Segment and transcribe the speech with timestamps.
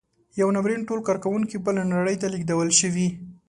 [0.39, 3.07] یو ناورین ټول کارکوونکي بلې نړۍ ته لېږدولی شي.